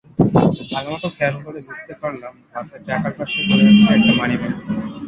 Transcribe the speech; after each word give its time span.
ভালোমতো 0.71 1.07
খেয়াল 1.15 1.35
করে 1.45 1.59
বুঝতে 1.67 1.93
পারলাম 2.01 2.33
বাসের 2.51 2.81
চাকার 2.87 3.13
পাশে 3.17 3.39
পড়ে 3.47 3.63
আছে 3.69 3.85
একটা 3.95 4.11
মানিব্যাগ। 4.19 4.53